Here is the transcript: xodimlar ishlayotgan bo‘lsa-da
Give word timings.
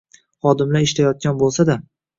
xodimlar 0.47 0.87
ishlayotgan 0.89 1.41
bo‘lsa-da 1.45 1.83